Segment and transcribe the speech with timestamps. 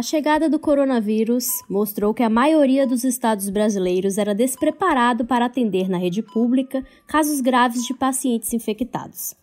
[0.00, 5.90] A chegada do coronavírus mostrou que a maioria dos estados brasileiros era despreparado para atender
[5.90, 9.36] na rede pública casos graves de pacientes infectados.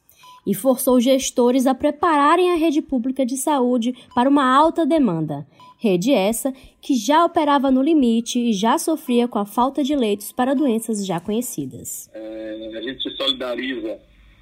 [0.47, 5.45] E forçou gestores a prepararem a rede pública de saúde para uma alta demanda.
[5.77, 6.51] Rede essa
[6.81, 11.05] que já operava no limite e já sofria com a falta de leitos para doenças
[11.05, 12.09] já conhecidas.
[12.15, 13.99] É, a gente se solidariza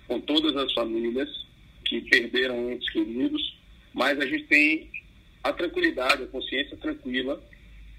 [0.07, 1.27] com todas as famílias
[1.83, 3.59] que perderam entes queridos,
[3.93, 4.94] mas a gente tem
[5.45, 7.39] a tranquilidade, a consciência tranquila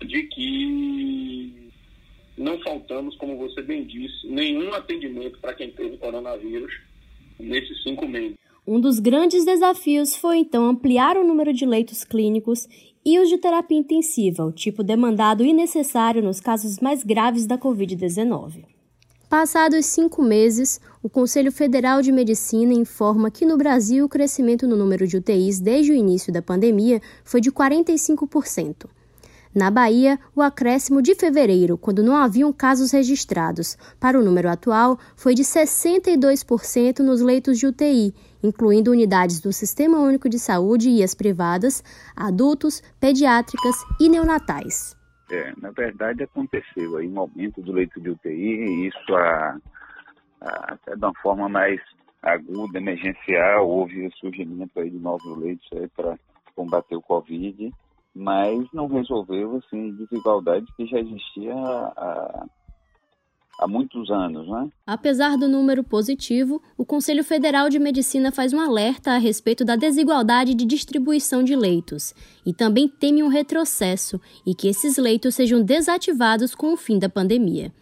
[0.04, 1.70] de que
[2.36, 6.80] não faltamos, como você bem disse, nenhum atendimento para quem teve coronavírus
[7.38, 8.36] nesses cinco meses.
[8.66, 12.68] Um dos grandes desafios foi então ampliar o número de leitos clínicos
[13.04, 17.56] e os de terapia intensiva, o tipo demandado e necessário nos casos mais graves da
[17.56, 18.64] Covid-19.
[19.28, 24.76] Passados cinco meses, o Conselho Federal de Medicina informa que no Brasil o crescimento no
[24.76, 28.86] número de UTIs desde o início da pandemia foi de 45%.
[29.52, 34.96] Na Bahia, o acréscimo de fevereiro, quando não haviam casos registrados, para o número atual
[35.16, 41.02] foi de 62% nos leitos de UTI, incluindo unidades do Sistema Único de Saúde e
[41.02, 41.82] as privadas,
[42.14, 44.95] adultos, pediátricas e neonatais.
[45.30, 49.58] É, na verdade, aconteceu aí um aumento do leito de UTI, e isso a,
[50.40, 51.80] a, até de uma forma mais
[52.22, 56.18] aguda, emergencial, houve o surgimento aí de novos leitos para
[56.54, 57.72] combater o Covid,
[58.14, 62.46] mas não resolveu assim desigualdade que já existia a,
[63.58, 64.46] há muitos anos.
[64.48, 64.68] Né?
[64.86, 69.76] Apesar do número positivo, o Conselho Federal de Medicina faz um alerta a respeito da
[69.76, 72.14] desigualdade de distribuição de leitos
[72.44, 77.08] e também teme um retrocesso e que esses leitos sejam desativados com o fim da
[77.08, 77.72] pandemia.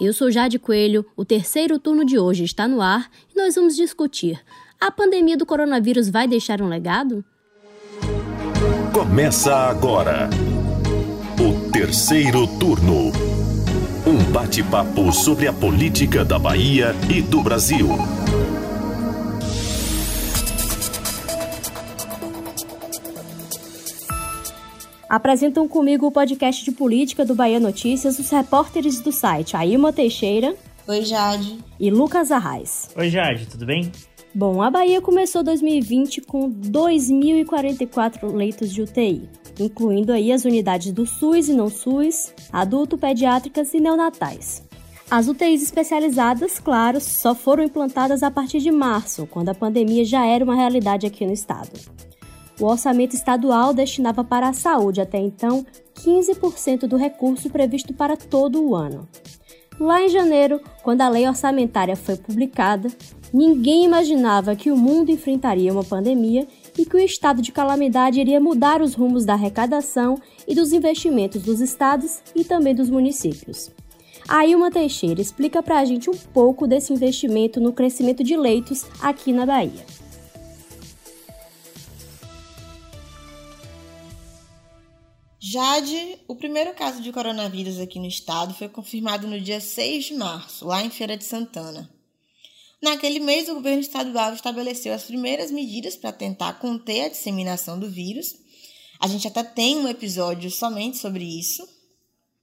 [0.00, 3.76] Eu sou Jade Coelho, o terceiro turno de hoje está no ar e nós vamos
[3.76, 4.40] discutir:
[4.80, 7.24] a pandemia do coronavírus vai deixar um legado?
[8.92, 10.28] Começa agora
[11.38, 13.41] o terceiro turno.
[14.04, 17.86] Um bate-papo sobre a política da Bahia e do Brasil.
[25.08, 30.56] Apresentam comigo o podcast de política do Bahia Notícias os repórteres do site Ailma Teixeira.
[30.88, 31.58] Oi, Jade.
[31.78, 32.88] E Lucas Arraes.
[32.96, 33.92] Oi, Jade, tudo bem?
[34.34, 41.06] Bom, a Bahia começou 2020 com 2.044 leitos de UTI incluindo aí as unidades do
[41.06, 44.62] SUS e não SUS, adulto, pediátricas e neonatais.
[45.10, 50.24] As UTIs especializadas, claro, só foram implantadas a partir de março, quando a pandemia já
[50.24, 51.70] era uma realidade aqui no estado.
[52.58, 58.62] O orçamento estadual destinava para a saúde até então 15% do recurso previsto para todo
[58.64, 59.06] o ano.
[59.80, 62.88] Lá em janeiro, quando a lei orçamentária foi publicada,
[63.32, 66.46] ninguém imaginava que o mundo enfrentaria uma pandemia
[66.78, 71.42] e que o estado de calamidade iria mudar os rumos da arrecadação e dos investimentos
[71.42, 73.70] dos estados e também dos municípios.
[74.28, 78.86] A Ilma Teixeira explica para a gente um pouco desse investimento no crescimento de leitos
[79.00, 79.84] aqui na Bahia.
[85.44, 90.14] Jade, o primeiro caso de coronavírus aqui no estado foi confirmado no dia 6 de
[90.14, 91.90] março, lá em Feira de Santana.
[92.82, 97.88] Naquele mês, o governo estadual estabeleceu as primeiras medidas para tentar conter a disseminação do
[97.88, 98.34] vírus.
[98.98, 101.62] A gente até tem um episódio somente sobre isso.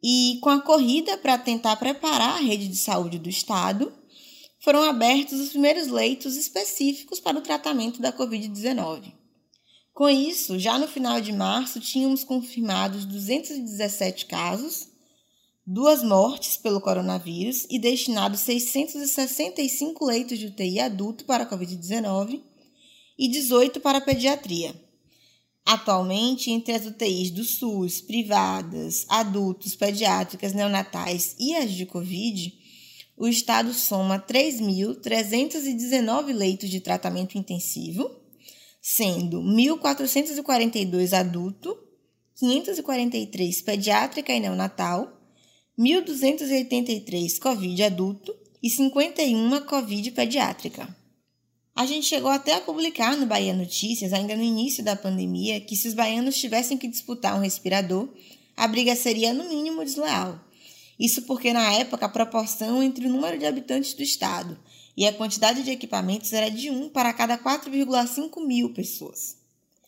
[0.02, 3.92] E com a corrida para tentar preparar a rede de saúde do estado,
[4.60, 9.14] foram abertos os primeiros leitos específicos para o tratamento da Covid-19.
[9.94, 14.88] Com isso, já no final de março, tínhamos confirmados 217 casos
[15.72, 22.42] duas mortes pelo coronavírus e destinados 665 leitos de UTI adulto para a Covid-19
[23.16, 24.74] e 18 para a pediatria.
[25.64, 32.52] Atualmente, entre as UTIs do SUS, privadas, adultos, pediátricas, neonatais e as de Covid,
[33.16, 38.10] o Estado soma 3.319 leitos de tratamento intensivo,
[38.82, 41.78] sendo 1.442 adulto,
[42.34, 45.19] 543 pediátrica e neonatal
[45.80, 50.94] 1.283 Covid adulto e 51 Covid pediátrica.
[51.74, 55.78] A gente chegou até a publicar no Bahia Notícias, ainda no início da pandemia, que
[55.78, 58.10] se os baianos tivessem que disputar um respirador,
[58.58, 60.38] a briga seria no mínimo desleal.
[61.00, 64.60] Isso porque na época a proporção entre o número de habitantes do estado
[64.98, 69.39] e a quantidade de equipamentos era de 1 para cada 4,5 mil pessoas.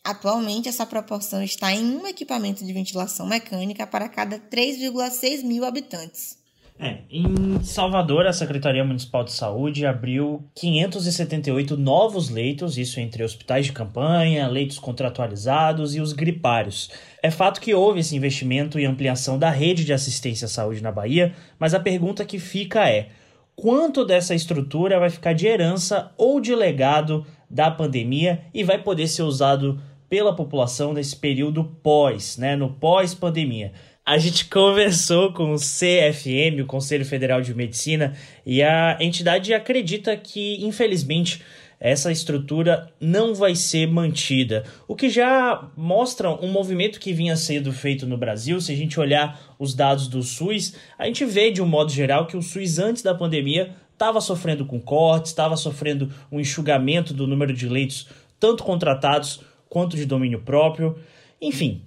[0.04, 6.42] Atualmente, essa proporção está em um equipamento de ventilação mecânica para cada 3,6 mil habitantes.
[6.76, 13.66] É, em Salvador, a Secretaria Municipal de Saúde abriu 578 novos leitos, isso entre hospitais
[13.66, 16.90] de campanha, leitos contratualizados e os gripários.
[17.22, 20.90] É fato que houve esse investimento e ampliação da rede de assistência à saúde na
[20.90, 23.10] Bahia, mas a pergunta que fica é:
[23.54, 29.06] quanto dessa estrutura vai ficar de herança ou de legado da pandemia e vai poder
[29.06, 29.80] ser usado
[30.12, 33.72] pela população nesse período pós, né, no pós-pandemia?
[34.04, 38.12] a gente conversou com o CFM, o Conselho Federal de Medicina,
[38.44, 41.40] e a entidade acredita que, infelizmente,
[41.80, 44.64] essa estrutura não vai ser mantida.
[44.86, 48.60] O que já mostra um movimento que vinha sendo feito no Brasil.
[48.60, 52.26] Se a gente olhar os dados do SUS, a gente vê de um modo geral
[52.26, 57.26] que o SUS antes da pandemia estava sofrendo com cortes, estava sofrendo um enxugamento do
[57.26, 58.08] número de leitos,
[58.38, 59.40] tanto contratados
[59.72, 60.98] quanto de domínio próprio.
[61.40, 61.80] Enfim,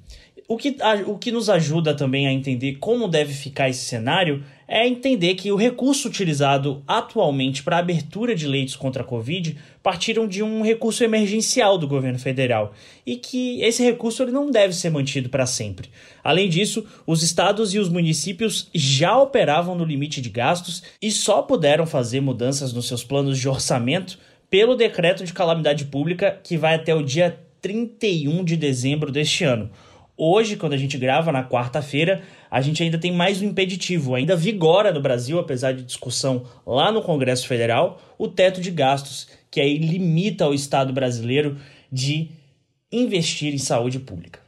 [0.48, 4.88] o que, o que nos ajuda também a entender como deve ficar esse cenário é
[4.88, 10.28] entender que o recurso utilizado atualmente para a abertura de leitos contra a Covid partiram
[10.28, 12.74] de um recurso emergencial do governo federal
[13.06, 15.92] e que esse recurso ele não deve ser mantido para sempre.
[16.24, 21.44] Além disso, os estados e os municípios já operavam no limite de gastos e só
[21.44, 24.18] puderam fazer mudanças nos seus planos de orçamento
[24.50, 29.72] pelo decreto de calamidade pública que vai até o dia 31 de dezembro deste ano.
[30.16, 34.14] Hoje, quando a gente grava na quarta-feira, a gente ainda tem mais um impeditivo.
[34.14, 39.28] Ainda vigora no Brasil, apesar de discussão lá no Congresso Federal, o teto de gastos,
[39.50, 41.58] que aí limita ao Estado brasileiro
[41.92, 42.30] de
[42.92, 44.40] investir em saúde pública.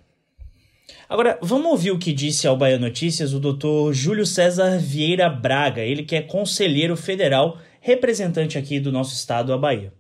[1.09, 5.81] Agora, vamos ouvir o que disse ao Bahia Notícias o doutor Júlio César Vieira Braga,
[5.81, 9.91] ele que é conselheiro federal, representante aqui do nosso estado, a Bahia.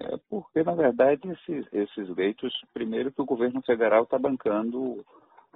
[0.00, 5.04] É porque, na verdade, esses, esses leitos, primeiro que o governo federal está bancando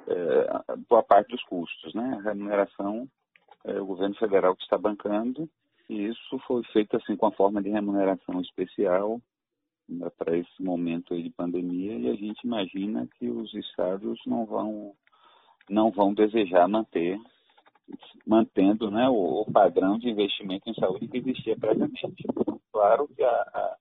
[0.09, 2.19] é, boa parte dos custos, né?
[2.19, 3.09] A remuneração
[3.65, 5.49] é o governo federal que está bancando
[5.89, 9.21] e isso foi feito assim com a forma de remuneração especial
[9.89, 14.94] né, para esse momento de pandemia e a gente imagina que os estados não vão
[15.69, 17.21] não vão desejar manter
[18.27, 22.00] mantendo né, o, o padrão de investimento em saúde que existia previamente.
[22.73, 23.77] Claro que a, a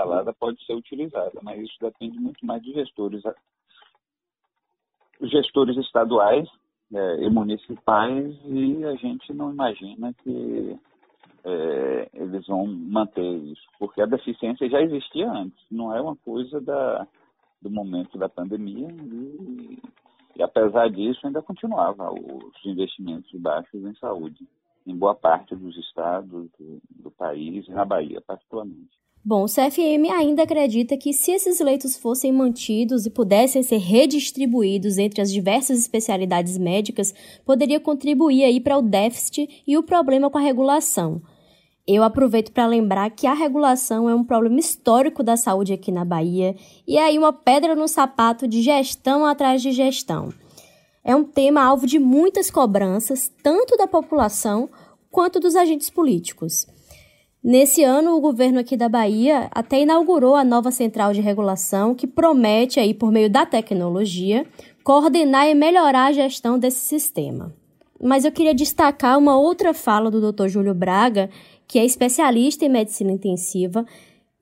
[0.00, 3.22] instalada pode ser utilizada, mas isso depende muito mais dos gestores,
[5.20, 6.48] os gestores estaduais
[6.92, 10.78] é, e municipais e a gente não imagina que
[11.44, 16.60] é, eles vão manter isso, porque a deficiência já existia antes, não é uma coisa
[16.60, 17.06] da,
[17.60, 19.78] do momento da pandemia e,
[20.36, 24.46] e apesar disso ainda continuava os investimentos baixos em saúde
[24.86, 28.98] em boa parte dos estados do, do país na Bahia, particularmente.
[29.22, 34.96] Bom, o CFM ainda acredita que se esses leitos fossem mantidos e pudessem ser redistribuídos
[34.96, 37.12] entre as diversas especialidades médicas,
[37.44, 41.20] poderia contribuir aí para o déficit e o problema com a regulação.
[41.86, 46.04] Eu aproveito para lembrar que a regulação é um problema histórico da saúde aqui na
[46.04, 46.56] Bahia
[46.86, 50.32] e é aí uma pedra no sapato de gestão atrás de gestão.
[51.04, 54.70] É um tema alvo de muitas cobranças, tanto da população
[55.10, 56.66] quanto dos agentes políticos.
[57.42, 62.06] Nesse ano, o governo aqui da Bahia até inaugurou a nova central de regulação, que
[62.06, 64.46] promete, aí, por meio da tecnologia,
[64.84, 67.54] coordenar e melhorar a gestão desse sistema.
[67.98, 70.48] Mas eu queria destacar uma outra fala do Dr.
[70.48, 71.30] Júlio Braga,
[71.66, 73.86] que é especialista em medicina intensiva,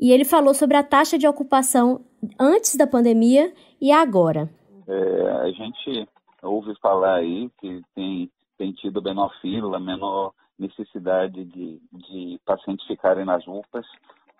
[0.01, 2.01] e ele falou sobre a taxa de ocupação
[2.39, 4.51] antes da pandemia e agora.
[4.89, 6.09] É, a gente
[6.43, 13.25] ouve falar aí que tem, tem tido menor fila, menor necessidade de, de pacientes ficarem
[13.25, 13.87] nas UPAs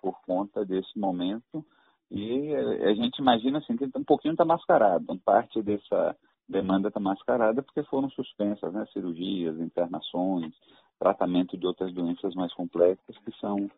[0.01, 1.63] por conta desse momento.
[2.11, 6.15] E a gente imagina assim que um pouquinho está mascarado, parte dessa
[6.47, 10.53] demanda está mascarada porque foram suspensas né, cirurgias, internações,
[10.97, 13.69] tratamento de outras doenças mais complexas que são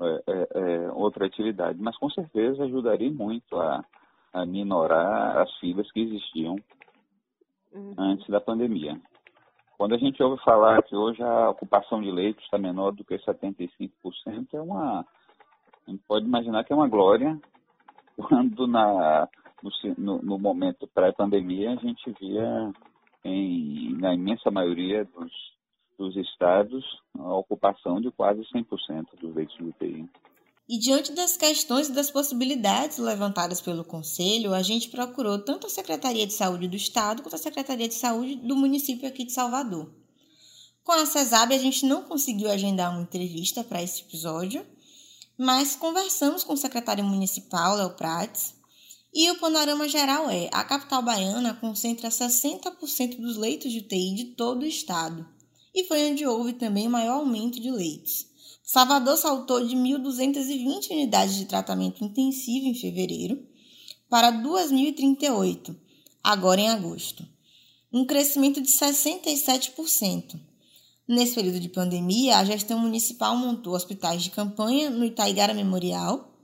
[0.00, 1.80] é, é, é, outra atividade.
[1.80, 3.84] Mas com certeza ajudaria muito a,
[4.32, 6.56] a minorar as filas que existiam
[7.72, 7.94] uhum.
[7.98, 9.00] antes da pandemia.
[9.84, 13.18] Quando a gente ouve falar que hoje a ocupação de leitos está menor do que
[13.18, 13.90] 75%,
[14.54, 15.00] é uma.
[15.86, 17.38] A gente pode imaginar que é uma glória,
[18.16, 19.28] quando na,
[19.98, 22.72] no, no momento pré-pandemia a gente via,
[23.24, 25.32] em, na imensa maioria dos,
[25.98, 26.82] dos estados,
[27.18, 30.08] a ocupação de quase 100% dos leitos de UTI.
[30.66, 35.70] E diante das questões e das possibilidades levantadas pelo Conselho, a gente procurou tanto a
[35.70, 39.92] Secretaria de Saúde do Estado quanto a Secretaria de Saúde do município aqui de Salvador.
[40.82, 44.66] Com a CESAB, a gente não conseguiu agendar uma entrevista para esse episódio,
[45.36, 48.54] mas conversamos com o secretário municipal, Léo Prates,
[49.12, 54.24] e o panorama geral é: a capital baiana concentra 60% dos leitos de UTI de
[54.36, 55.26] todo o estado
[55.74, 58.26] e foi onde houve também o maior aumento de leitos.
[58.66, 63.46] Salvador saltou de 1.220 unidades de tratamento intensivo em fevereiro
[64.08, 65.76] para 2.038,
[66.22, 67.28] agora em agosto,
[67.92, 70.40] um crescimento de 67%.
[71.06, 76.34] Nesse período de pandemia, a gestão municipal montou hospitais de campanha no Itaigara Memorial,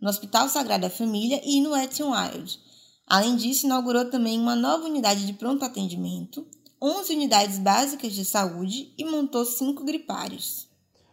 [0.00, 2.58] no Hospital Sagrada Família e no Wet Wild.
[3.06, 6.44] Além disso, inaugurou também uma nova unidade de pronto atendimento,
[6.82, 10.69] 11 unidades básicas de saúde e montou cinco gripários.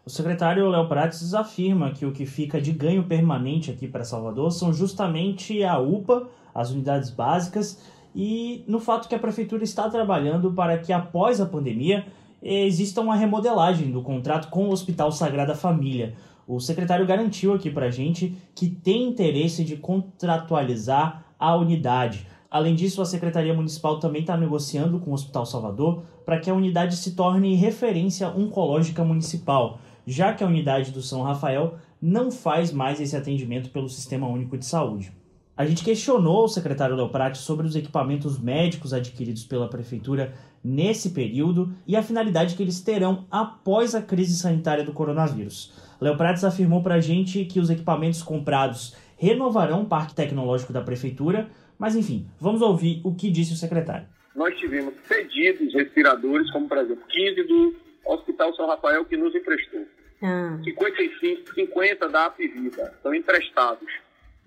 [0.08, 4.54] O secretário Léo Prates afirma que o que fica de ganho permanente aqui para Salvador
[4.54, 7.78] são justamente a UPA, as unidades básicas,
[8.16, 12.08] e no fato que a prefeitura está trabalhando para que após a pandemia
[12.42, 16.16] exista uma remodelagem do contrato com o Hospital Sagrada Família.
[16.48, 22.26] O secretário garantiu aqui para a gente que tem interesse de contratualizar a unidade.
[22.50, 26.54] Além disso, a Secretaria Municipal também está negociando com o Hospital Salvador para que a
[26.54, 32.72] unidade se torne referência oncológica municipal já que a unidade do São Rafael não faz
[32.72, 35.12] mais esse atendimento pelo Sistema Único de Saúde.
[35.58, 40.34] A gente questionou o secretário Leoprati sobre os equipamentos médicos adquiridos pela prefeitura
[40.64, 45.74] nesse período e a finalidade que eles terão após a crise sanitária do coronavírus.
[46.00, 51.50] Leoprates afirmou para a gente que os equipamentos comprados renovarão o parque tecnológico da prefeitura,
[51.78, 54.08] mas enfim, vamos ouvir o que disse o secretário.
[54.36, 59.86] Nós tivemos pedidos respiradores, como por exemplo 15 do Hospital São Rafael que nos emprestou.
[60.22, 60.60] Ah.
[60.64, 63.88] 55, 50 da Apivida são emprestados.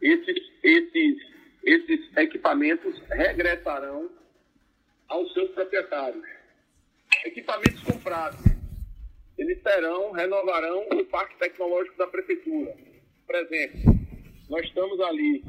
[0.01, 1.17] Esses, esses,
[1.65, 4.11] esses equipamentos regressarão
[5.09, 6.25] aos seus proprietários.
[7.25, 8.41] Equipamentos comprados,
[9.37, 12.75] eles terão, renovarão o parque tecnológico da prefeitura.
[13.27, 13.81] Por exemplo,
[14.49, 15.45] nós estamos ali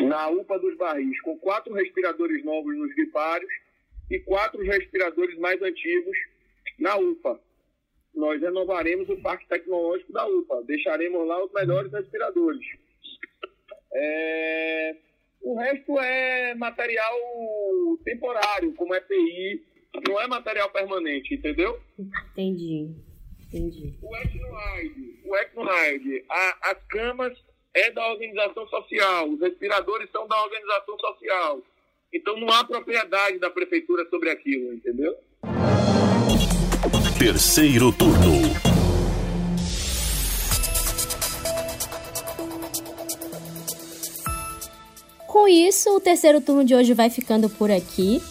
[0.00, 3.50] na UPA dos Barris com quatro respiradores novos nos gripários
[4.10, 6.16] e quatro respiradores mais antigos
[6.78, 7.40] na UPA
[8.16, 12.66] nós renovaremos o parque tecnológico da UPA, deixaremos lá os melhores respiradores.
[13.92, 14.96] É...
[15.42, 17.14] O resto é material
[18.04, 19.62] temporário, como EPI,
[20.08, 21.78] não é material permanente, entendeu?
[22.32, 22.90] Entendi,
[23.46, 23.94] entendi.
[24.02, 26.24] O Etnoide, o Etnoide,
[26.62, 27.38] as camas
[27.74, 31.62] é da organização social, os respiradores são da organização social.
[32.12, 35.16] Então não há propriedade da prefeitura sobre aquilo, entendeu?
[37.26, 38.40] Terceiro turno.
[45.26, 48.22] Com isso, o terceiro turno de hoje vai ficando por aqui.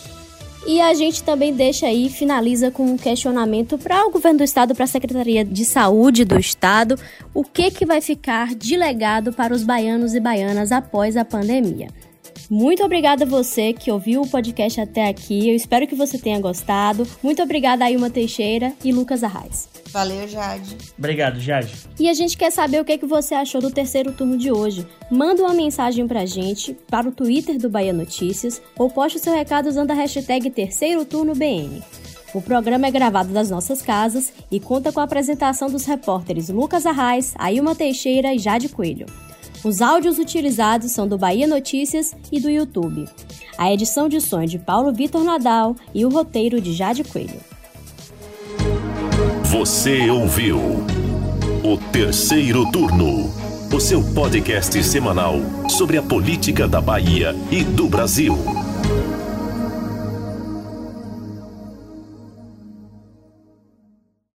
[0.66, 4.74] E a gente também deixa aí, finaliza com um questionamento para o governo do estado,
[4.74, 6.98] para a Secretaria de Saúde do estado,
[7.34, 11.90] o que que vai ficar de legado para os baianos e baianas após a pandemia.
[12.50, 15.50] Muito obrigada a você que ouviu o podcast até aqui.
[15.50, 17.08] Eu espero que você tenha gostado.
[17.24, 19.68] Muito obrigada a Ilma Teixeira e Lucas Arraes.
[19.92, 20.78] Valeu, Jade.
[20.98, 21.74] Obrigado, Jade.
[22.00, 24.86] E a gente quer saber o que, que você achou do terceiro turno de hoje.
[25.10, 29.34] Manda uma mensagem pra gente para o Twitter do Bahia Notícias ou poste o seu
[29.34, 31.82] recado usando a hashtag Terceiro Turno BN.
[32.34, 36.86] O programa é gravado das nossas casas e conta com a apresentação dos repórteres Lucas
[36.86, 39.06] Arraes, Ailma Teixeira e Jade Coelho.
[39.66, 43.08] Os áudios utilizados são do Bahia Notícias e do YouTube.
[43.58, 47.40] A edição de som é de Paulo Vitor Nadal e o roteiro de Jade Coelho.
[49.46, 50.60] Você ouviu
[51.64, 53.34] o terceiro turno,
[53.74, 55.34] o seu podcast semanal
[55.68, 58.38] sobre a política da Bahia e do Brasil.